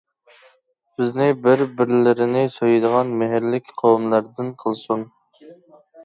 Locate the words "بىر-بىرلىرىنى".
1.41-2.41